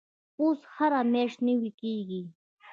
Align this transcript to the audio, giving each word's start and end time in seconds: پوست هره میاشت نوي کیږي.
پوست 0.35 0.63
هره 0.75 1.01
میاشت 1.13 1.39
نوي 1.47 1.71
کیږي. 1.81 2.21